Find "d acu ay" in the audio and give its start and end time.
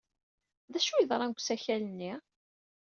0.71-0.99